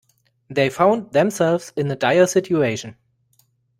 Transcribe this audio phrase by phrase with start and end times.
[0.49, 2.95] They found themselves in a dire situation.